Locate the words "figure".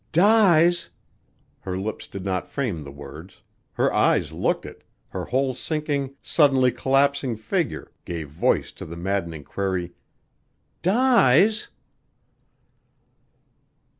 7.37-7.91